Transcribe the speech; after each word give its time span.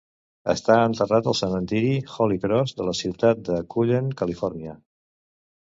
Està 0.53 0.77
enterrat 0.85 1.29
al 1.31 1.37
cementiri 1.39 1.91
Holy 2.15 2.39
Cross 2.47 2.75
de 2.81 2.89
la 2.89 2.95
ciutat 3.03 3.47
de 3.53 3.61
Cullen, 3.77 4.11
Califòrnia. 4.25 4.77